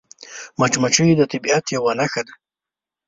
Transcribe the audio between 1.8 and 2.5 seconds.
نښه ده